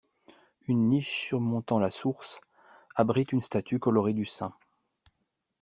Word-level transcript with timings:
Une 0.67 0.89
niche 0.89 1.11
surmontant 1.27 1.77
la 1.77 1.91
source 1.91 2.41
abrite 2.95 3.33
une 3.33 3.43
statue 3.43 3.77
colorée 3.77 4.15
du 4.15 4.25
saint. 4.25 4.55